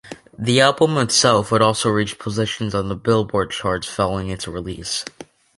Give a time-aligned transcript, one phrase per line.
[0.35, 5.05] The album itself would also reach positions on the "Billboard" charts following its release.